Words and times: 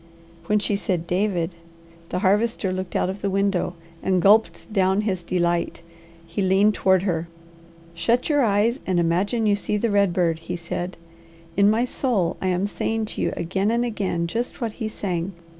When 0.47 0.57
she 0.57 0.75
said 0.77 1.05
"David," 1.05 1.53
the 2.09 2.17
Harvester 2.25 2.73
looked 2.73 2.95
out 2.95 3.07
of 3.07 3.21
the 3.21 3.29
window 3.29 3.75
and 4.01 4.19
gulped 4.19 4.73
down 4.73 5.01
his 5.01 5.21
delight. 5.21 5.83
He 6.25 6.41
leaned 6.41 6.73
toward 6.73 7.03
her. 7.03 7.27
"Shut 7.93 8.27
your 8.27 8.41
eyes 8.43 8.79
and 8.87 8.99
imagine 8.99 9.45
you 9.45 9.55
see 9.55 9.77
the 9.77 9.91
red 9.91 10.11
bird," 10.11 10.39
he 10.39 10.55
said. 10.55 10.97
"In 11.55 11.69
my 11.69 11.85
soul, 11.85 12.35
I 12.41 12.47
am 12.47 12.65
saying 12.65 13.05
to 13.13 13.21
you 13.21 13.31
again 13.37 13.69
and 13.69 13.85
again 13.85 14.25
just 14.25 14.59
what 14.59 14.73
he 14.73 14.89
sang. 14.89 15.33